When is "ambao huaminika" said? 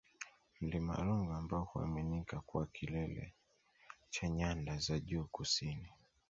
1.35-2.41